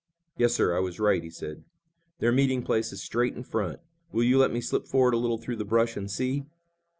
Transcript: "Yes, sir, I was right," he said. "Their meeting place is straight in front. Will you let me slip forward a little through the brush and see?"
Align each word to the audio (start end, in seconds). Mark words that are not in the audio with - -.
"Yes, 0.35 0.55
sir, 0.55 0.75
I 0.75 0.79
was 0.79 0.99
right," 0.99 1.21
he 1.21 1.29
said. 1.29 1.63
"Their 2.17 2.31
meeting 2.31 2.63
place 2.63 2.91
is 2.91 3.03
straight 3.03 3.35
in 3.35 3.43
front. 3.43 3.79
Will 4.11 4.23
you 4.23 4.39
let 4.39 4.51
me 4.51 4.59
slip 4.59 4.87
forward 4.87 5.13
a 5.13 5.17
little 5.17 5.37
through 5.37 5.57
the 5.57 5.63
brush 5.63 5.95
and 5.95 6.09
see?" 6.09 6.43